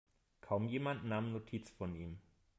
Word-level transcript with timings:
Kaum 0.41 0.67
jemand 0.67 1.05
nahm 1.05 1.31
Notiz 1.31 1.69
von 1.69 1.93
ihm. 1.95 2.17